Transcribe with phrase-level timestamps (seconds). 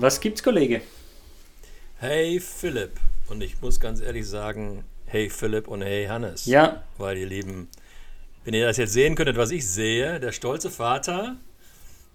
[0.00, 0.80] Was gibt's, Kollege?
[1.98, 2.92] Hey Philipp.
[3.28, 6.46] Und ich muss ganz ehrlich sagen, hey Philipp und hey Hannes.
[6.46, 6.84] Ja.
[6.96, 7.68] Weil ihr Lieben,
[8.44, 11.36] wenn ihr das jetzt sehen könntet, was ich sehe, der stolze Vater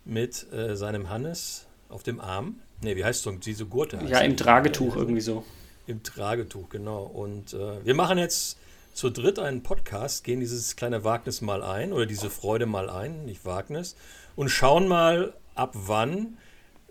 [0.04, 2.56] mit äh, seinem Hannes auf dem Arm.
[2.82, 4.00] Ne, wie heißt so diese Gurte?
[4.08, 5.45] Ja, im Tragetuch irgendwie so.
[5.86, 7.04] Im Tragetuch, genau.
[7.04, 8.58] Und äh, wir machen jetzt
[8.95, 13.26] zu dritt einen Podcast, gehen dieses kleine Wagnis mal ein oder diese Freude mal ein,
[13.26, 13.95] nicht Wagnis,
[14.36, 16.38] und schauen mal, ab wann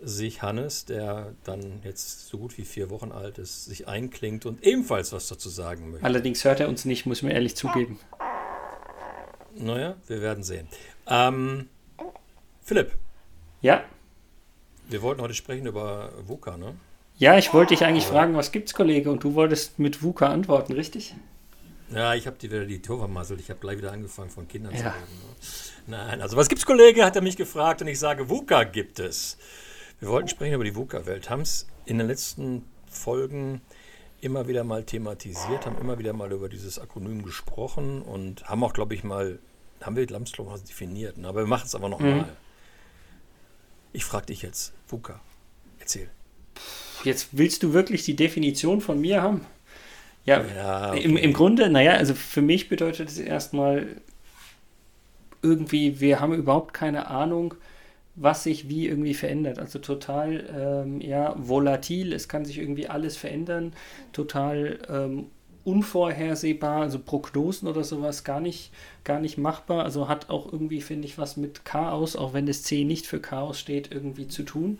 [0.01, 4.63] sich Hannes, der dann jetzt so gut wie vier Wochen alt ist, sich einklingt und
[4.63, 6.05] ebenfalls was dazu sagen möchte.
[6.05, 7.99] Allerdings hört er uns nicht, muss man ehrlich zugeben.
[9.55, 10.67] Naja, wir werden sehen.
[11.07, 11.69] Ähm,
[12.61, 12.97] Philipp.
[13.61, 13.83] Ja.
[14.89, 16.75] Wir wollten heute sprechen über VUCA, ne?
[17.17, 18.11] Ja, ich wollte dich eigentlich ja.
[18.11, 19.09] fragen, was gibt's, Kollege?
[19.09, 21.15] Und du wolltest mit VUCA antworten, richtig?
[21.89, 23.39] Ja, ich habe dir wieder die Tour vermasselt.
[23.39, 24.79] Ich habe gleich wieder angefangen, von Kindern ja.
[24.79, 24.97] zu reden.
[25.87, 25.97] Ne?
[25.97, 27.05] Nein, also was gibt's, Kollege?
[27.05, 29.37] Hat er mich gefragt und ich sage, VUCA gibt es.
[30.05, 33.61] Wir wollten sprechen über die VUCA-Welt, haben es in den letzten Folgen
[34.21, 38.73] immer wieder mal thematisiert, haben immer wieder mal über dieses Akronym gesprochen und haben auch,
[38.73, 39.39] glaube ich, mal,
[39.81, 41.27] haben wir Lamslow definiert, ne?
[41.27, 42.17] aber wir machen es aber nochmal.
[42.17, 42.25] Mhm.
[43.93, 45.19] Ich frage dich jetzt, VUCA,
[45.79, 46.07] erzähl.
[47.03, 49.43] Jetzt willst du wirklich die Definition von mir haben?
[50.23, 51.01] Ja, ja okay.
[51.01, 53.87] im, im Grunde, naja, also für mich bedeutet es erstmal
[55.41, 57.55] irgendwie, wir haben überhaupt keine Ahnung,
[58.15, 59.59] was sich wie irgendwie verändert.
[59.59, 60.45] Also total
[60.85, 63.73] ähm, ja, volatil, es kann sich irgendwie alles verändern,
[64.13, 65.27] total ähm,
[65.65, 68.71] unvorhersehbar, also Prognosen oder sowas gar nicht,
[69.03, 69.83] gar nicht machbar.
[69.83, 73.19] Also hat auch irgendwie, finde ich, was mit Chaos, auch wenn das C nicht für
[73.19, 74.79] Chaos steht, irgendwie zu tun.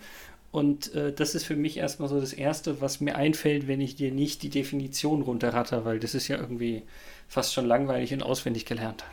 [0.52, 3.97] Und äh, das ist für mich erstmal so das Erste, was mir einfällt, wenn ich
[3.97, 6.83] dir nicht die Definition runterratter, weil das ist ja irgendwie
[7.28, 9.03] fast schon langweilig und auswendig gelernt.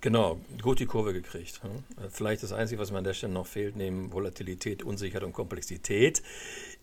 [0.00, 1.62] Genau, gut die Kurve gekriegt.
[1.62, 1.84] Hm?
[2.10, 6.22] Vielleicht das Einzige, was mir an der Stelle noch fehlt, neben Volatilität, Unsicherheit und Komplexität,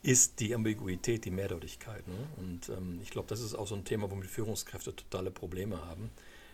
[0.03, 2.07] ist die Ambiguität, die Mehrdeutigkeit.
[2.07, 2.13] Ne?
[2.37, 6.11] Und ähm, ich glaube, das ist auch so ein Thema, womit Führungskräfte totale Probleme haben,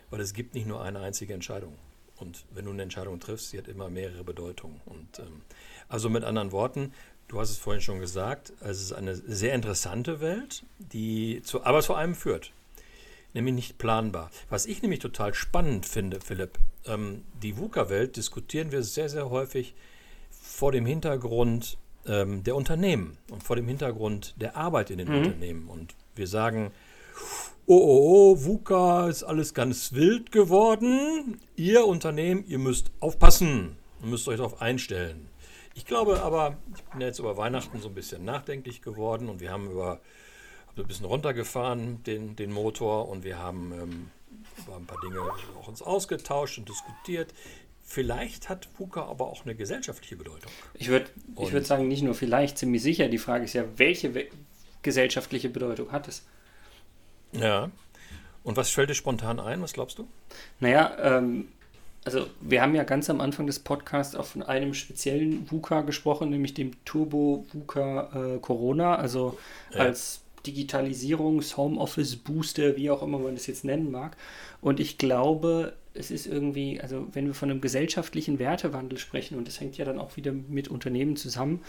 [0.09, 1.73] weil es gibt nicht nur eine einzige Entscheidung.
[2.17, 4.79] Und wenn du eine Entscheidung triffst, sie hat immer mehrere Bedeutungen.
[4.85, 5.41] Und ähm,
[5.89, 6.93] also mit anderen Worten,
[7.27, 12.15] du hast es vorhin schon gesagt, es ist eine sehr interessante Welt, die zu, einem
[12.15, 12.53] führt
[13.33, 14.29] nämlich nicht planbar.
[14.49, 19.75] Was ich nämlich total spannend finde, Philipp, ähm, die VUCA-Welt diskutieren wir sehr, sehr häufig
[20.29, 25.17] vor dem Hintergrund ähm, der Unternehmen und vor dem Hintergrund der Arbeit in den mhm.
[25.17, 25.67] Unternehmen.
[25.69, 26.71] Und wir sagen,
[27.65, 31.39] oh, oh, oh, VUCA ist alles ganz wild geworden.
[31.55, 35.27] Ihr Unternehmen, ihr müsst aufpassen und müsst euch darauf einstellen.
[35.75, 39.39] Ich glaube aber, ich bin ja jetzt über Weihnachten so ein bisschen nachdenklich geworden und
[39.39, 40.01] wir haben über
[40.81, 44.09] ein bisschen runtergefahren, den, den Motor, und wir haben ähm,
[44.57, 47.33] über ein paar Dinge auch uns ausgetauscht und diskutiert.
[47.85, 50.51] Vielleicht hat VUCA aber auch eine gesellschaftliche Bedeutung.
[50.73, 53.07] Ich würde würd sagen, nicht nur vielleicht, ziemlich sicher.
[53.07, 54.27] Die Frage ist ja, welche
[54.81, 56.23] gesellschaftliche Bedeutung hat es?
[57.33, 57.69] Ja.
[58.43, 59.61] Und was fällt dir spontan ein?
[59.61, 60.07] Was glaubst du?
[60.59, 61.49] Naja, ähm,
[62.05, 66.29] also wir haben ja ganz am Anfang des Podcasts auch von einem speziellen VUCA gesprochen,
[66.29, 69.37] nämlich dem Turbo VUCA äh, Corona, also
[69.71, 69.79] ja.
[69.79, 74.17] als Digitalisierungs-, Homeoffice-Booster, wie auch immer man das jetzt nennen mag.
[74.61, 79.47] Und ich glaube, es ist irgendwie, also wenn wir von einem gesellschaftlichen Wertewandel sprechen, und
[79.47, 81.61] das hängt ja dann auch wieder mit Unternehmen zusammen,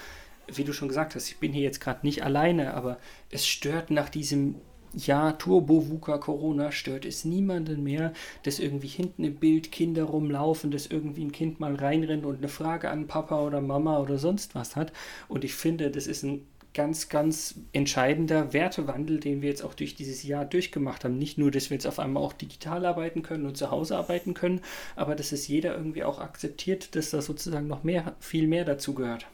[0.53, 2.99] wie du schon gesagt hast, ich bin hier jetzt gerade nicht alleine, aber
[3.31, 4.57] es stört nach diesem
[4.97, 8.13] Jahr Turbo VUCA Corona stört es niemanden mehr,
[8.45, 12.49] dass irgendwie hinten im Bild Kinder rumlaufen, dass irgendwie ein Kind mal reinrennt und eine
[12.49, 14.93] Frage an Papa oder Mama oder sonst was hat.
[15.29, 19.95] Und ich finde, das ist ein ganz, ganz entscheidender Wertewandel, den wir jetzt auch durch
[19.95, 21.17] dieses Jahr durchgemacht haben.
[21.17, 24.35] Nicht nur, dass wir jetzt auf einmal auch digital arbeiten können und zu Hause arbeiten
[24.35, 24.61] können,
[24.97, 28.95] aber dass es jeder irgendwie auch akzeptiert, dass da sozusagen noch mehr, viel mehr dazu
[28.95, 29.27] gehört.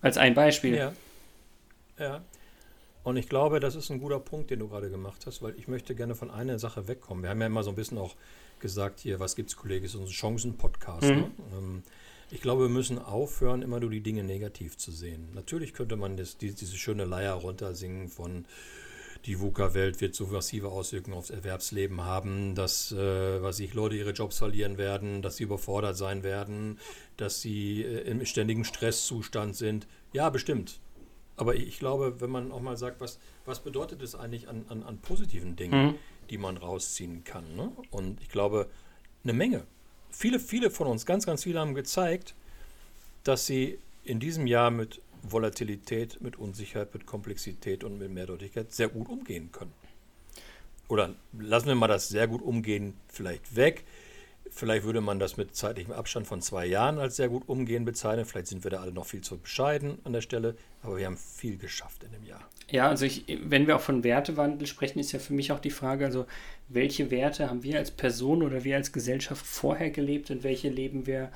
[0.00, 0.76] Als ein Beispiel.
[0.76, 0.92] Ja.
[1.98, 2.22] Ja.
[3.04, 5.68] Und ich glaube, das ist ein guter Punkt, den du gerade gemacht hast, weil ich
[5.68, 7.22] möchte gerne von einer Sache wegkommen.
[7.22, 8.14] Wir haben ja immer so ein bisschen auch
[8.60, 11.04] gesagt, hier, was gibt's, Kollege, ist unser Chancen-Podcast.
[11.04, 11.16] Mhm.
[11.16, 11.30] Ne?
[11.56, 11.82] Ähm,
[12.30, 15.28] ich glaube, wir müssen aufhören, immer nur die Dinge negativ zu sehen.
[15.34, 18.44] Natürlich könnte man das, die, diese schöne Leier runtersingen von
[19.24, 24.12] die VUCA-Welt wird so massive Auswirkungen aufs Erwerbsleben haben, dass, äh, was ich, Leute ihre
[24.12, 26.78] Jobs verlieren werden, dass sie überfordert sein werden,
[27.16, 29.86] dass sie äh, im ständigen Stresszustand sind.
[30.12, 30.80] Ja, bestimmt.
[31.36, 34.82] Aber ich glaube, wenn man auch mal sagt, was, was bedeutet es eigentlich an, an,
[34.82, 35.94] an positiven Dingen, mhm.
[36.30, 37.54] die man rausziehen kann?
[37.54, 37.72] Ne?
[37.90, 38.68] Und ich glaube,
[39.24, 39.66] eine Menge
[40.18, 42.34] viele, viele von uns, ganz, ganz viele haben gezeigt,
[43.22, 48.88] dass sie in diesem Jahr mit Volatilität, mit Unsicherheit, mit Komplexität und mit Mehrdeutigkeit sehr
[48.88, 49.72] gut umgehen können.
[50.88, 53.84] Oder lassen wir mal das sehr gut umgehen vielleicht weg.
[54.50, 58.24] Vielleicht würde man das mit zeitlichem Abstand von zwei Jahren als sehr gut umgehen bezeichnen.
[58.24, 61.16] Vielleicht sind wir da alle noch viel zu bescheiden an der Stelle, aber wir haben
[61.16, 62.48] viel geschafft in dem Jahr.
[62.70, 65.70] Ja, also ich, wenn wir auch von Wertewandel sprechen, ist ja für mich auch die
[65.70, 66.26] Frage, also
[66.68, 71.06] welche Werte haben wir als Person oder wir als Gesellschaft vorher gelebt und welche leben
[71.06, 71.30] wir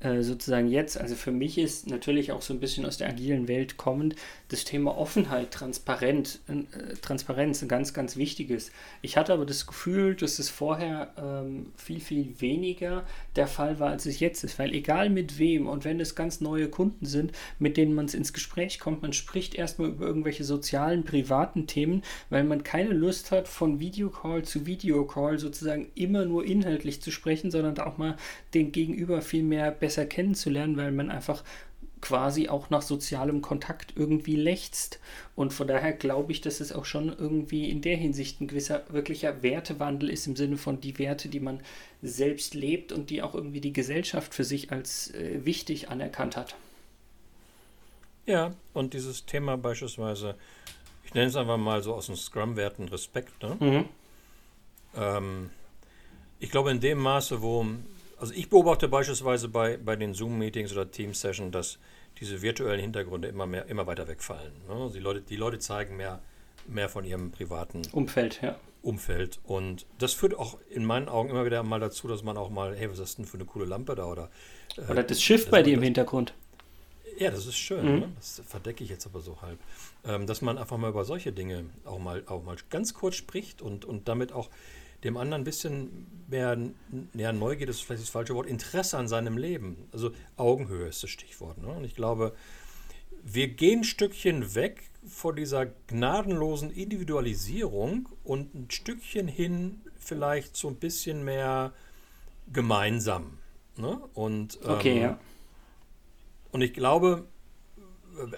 [0.00, 3.48] äh, sozusagen jetzt, also für mich ist natürlich auch so ein bisschen aus der agilen
[3.48, 4.14] Welt kommend,
[4.48, 8.72] das Thema Offenheit, Transparent, äh, Transparenz ein ganz, ganz wichtiges.
[9.00, 13.04] Ich hatte aber das Gefühl, dass es vorher ähm, viel, viel weniger
[13.36, 16.42] der Fall war, als es jetzt ist, weil egal mit wem und wenn es ganz
[16.42, 21.04] neue Kunden sind, mit denen man ins Gespräch kommt, man spricht erstmal über irgendwelche sozialen,
[21.04, 27.00] privaten Themen, weil man keine Lust hat, von Videocall zu Videocall sozusagen immer nur inhaltlich
[27.00, 28.16] zu sprechen, sondern auch mal
[28.54, 31.44] den Gegenüber viel mehr besser kennenzulernen, weil man einfach
[32.00, 34.98] quasi auch nach sozialem Kontakt irgendwie lechzt.
[35.36, 38.82] Und von daher glaube ich, dass es auch schon irgendwie in der Hinsicht ein gewisser
[38.88, 41.60] wirklicher Wertewandel ist im Sinne von die Werte, die man
[42.02, 46.56] selbst lebt und die auch irgendwie die Gesellschaft für sich als äh, wichtig anerkannt hat.
[48.26, 50.34] Ja, und dieses Thema beispielsweise,
[51.04, 53.40] ich nenne es einfach mal so aus den Scrum-Werten Respekt.
[53.40, 53.56] Ne?
[53.60, 53.84] Mhm.
[54.96, 55.50] Ähm,
[56.40, 57.64] ich glaube, in dem Maße, wo
[58.18, 61.78] also ich beobachte beispielsweise bei, bei den Zoom-Meetings oder Team-Sessions, dass
[62.20, 64.52] diese virtuellen Hintergründe immer mehr, immer weiter wegfallen.
[64.68, 64.90] Ne?
[64.94, 66.20] Die, Leute, die Leute zeigen mehr,
[66.66, 68.56] mehr von ihrem privaten Umfeld, ja.
[68.82, 69.38] Umfeld.
[69.44, 72.74] Und das führt auch in meinen Augen immer wieder mal dazu, dass man auch mal,
[72.74, 74.06] hey, was ist das denn für eine coole Lampe da?
[74.06, 74.30] Oder,
[74.76, 76.32] äh, oder das Schiff bei dir im Hintergrund.
[77.18, 77.94] Ja, das ist schön.
[77.94, 78.00] Mhm.
[78.00, 78.08] Ne?
[78.16, 79.58] Das verdecke ich jetzt aber so halb.
[80.04, 83.62] Ähm, dass man einfach mal über solche Dinge auch mal, auch mal ganz kurz spricht
[83.62, 84.48] und, und damit auch
[85.04, 86.58] dem anderen ein bisschen mehr,
[87.14, 89.88] ja, Neugier ist vielleicht das falsche Wort, Interesse an seinem Leben.
[89.92, 91.58] Also Augenhöhe ist das Stichwort.
[91.58, 91.68] Ne?
[91.68, 92.34] Und ich glaube,
[93.22, 100.68] wir gehen ein Stückchen weg vor dieser gnadenlosen Individualisierung und ein Stückchen hin vielleicht so
[100.68, 101.72] ein bisschen mehr
[102.52, 103.38] gemeinsam.
[103.76, 104.00] Ne?
[104.14, 105.18] Und, okay, ähm, ja.
[106.52, 107.26] Und ich glaube,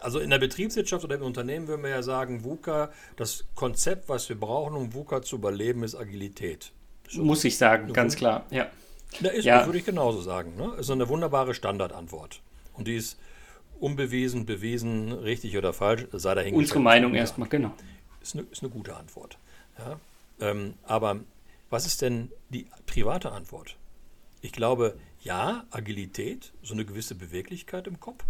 [0.00, 4.28] also in der Betriebswirtschaft oder im Unternehmen würden wir ja sagen, VUCA, das Konzept, was
[4.28, 6.72] wir brauchen, um VUCA zu überleben, ist Agilität.
[7.08, 8.66] So Muss ich sagen, ganz klar, ja.
[9.20, 9.64] Da ist, ja.
[9.64, 10.56] würde ich genauso sagen.
[10.56, 10.74] Ne?
[10.78, 12.42] Ist eine wunderbare Standardantwort.
[12.74, 13.18] Und die ist
[13.80, 16.66] unbewiesen, bewiesen, richtig oder falsch, sei dahingestellt.
[16.66, 17.72] Unsere Meinung erstmal, genau.
[18.20, 19.38] Ist eine, ist eine gute Antwort.
[19.78, 19.98] Ja?
[20.40, 21.20] Ähm, aber
[21.70, 23.76] was ist denn die private Antwort?
[24.40, 28.24] Ich glaube, ja, Agilität, so eine gewisse Beweglichkeit im Kopf,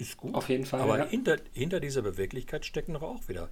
[0.00, 0.34] ist gut.
[0.34, 0.80] Auf jeden Fall.
[0.80, 1.06] Aber ja.
[1.06, 3.48] hinter, hinter dieser Beweglichkeit stecken doch auch wieder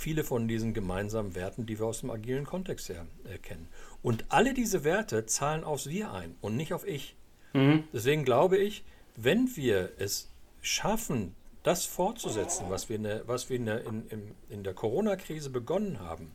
[0.00, 3.68] viele von diesen gemeinsamen Werten, die wir aus dem agilen Kontext her erkennen.
[4.02, 7.16] Und alle diese Werte zahlen aufs Wir ein und nicht auf Ich.
[7.52, 7.84] Mhm.
[7.92, 8.82] Deswegen glaube ich,
[9.16, 10.30] wenn wir es
[10.62, 14.72] schaffen, das fortzusetzen, was wir in der, was wir in der, in, in, in der
[14.72, 16.32] Corona-Krise begonnen haben,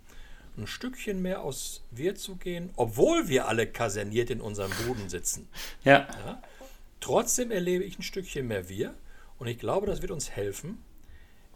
[0.57, 5.49] ein Stückchen mehr aus Wir zu gehen, obwohl wir alle kaserniert in unserem Boden sitzen.
[5.83, 6.07] Ja.
[6.25, 6.41] ja
[6.99, 8.95] Trotzdem erlebe ich ein Stückchen mehr wir
[9.37, 10.79] und ich glaube, das wird uns helfen,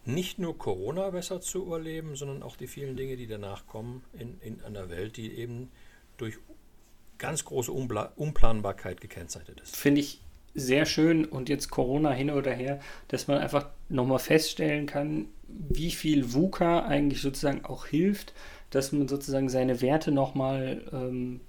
[0.06, 4.40] nicht nur Corona besser zu überleben, sondern auch die vielen Dinge, die danach kommen in,
[4.42, 5.72] in einer Welt, die eben
[6.18, 6.38] durch
[7.18, 9.76] ganz große Umpla Unplanbarkeit gekennzeichnet ist.
[9.76, 10.22] Finde ich
[10.56, 15.92] sehr schön und jetzt Corona hin oder her, dass man einfach nochmal feststellen kann, wie
[15.92, 18.34] viel VUCA eigentlich sozusagen auch hilft,
[18.70, 21.42] dass man sozusagen seine Werte nochmal ähm,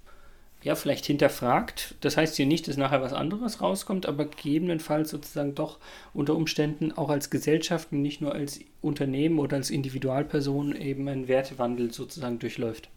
[0.63, 1.95] ja, vielleicht hinterfragt.
[2.01, 5.79] Das heißt hier nicht, dass nachher was anderes rauskommt, aber gegebenenfalls sozusagen doch
[6.13, 11.27] unter Umständen auch als Gesellschaft und nicht nur als Unternehmen oder als Individualperson eben ein
[11.27, 12.89] Wertewandel sozusagen durchläuft.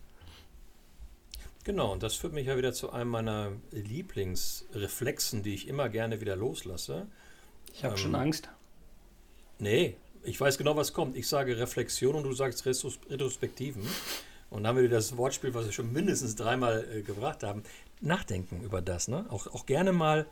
[1.64, 6.20] Genau, und das führt mich ja wieder zu einem meiner Lieblingsreflexen, die ich immer gerne
[6.20, 7.06] wieder loslasse.
[7.72, 8.50] Ich habe ähm, schon Angst.
[9.58, 11.16] Nee, ich weiß genau, was kommt.
[11.16, 13.82] Ich sage Reflexion und du sagst Retrospektiven.
[14.54, 17.64] Und dann haben wir das Wortspiel, was wir schon mindestens dreimal äh, gebracht haben.
[18.00, 19.08] Nachdenken über das.
[19.08, 19.26] Ne?
[19.28, 20.26] Auch, auch gerne mal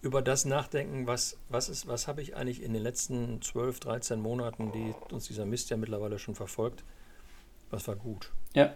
[0.00, 4.18] über das nachdenken, was, was, ist, was habe ich eigentlich in den letzten 12, 13
[4.18, 6.84] Monaten, die uns dieser Mist ja mittlerweile schon verfolgt,
[7.70, 8.32] was war gut.
[8.54, 8.74] Ja.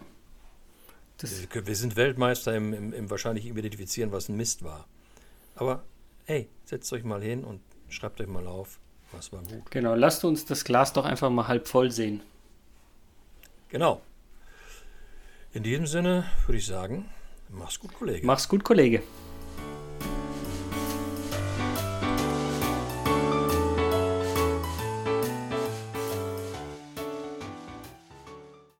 [1.19, 4.87] Wir, wir, sind Weltmeister im, im, im wahrscheinlich Identifizieren, was ein Mist war.
[5.55, 5.83] Aber
[6.27, 8.79] hey, setzt euch mal hin und schreibt euch mal auf,
[9.13, 9.71] was war gut.
[9.71, 12.21] Genau, lasst uns das Glas doch einfach mal halb voll sehen.
[13.71, 14.03] Genau.
[15.55, 17.07] In diesem Sinne würde ich sagen,
[17.49, 18.27] mach's gut, Kollege.
[18.27, 19.03] Mach's gut, Kollege.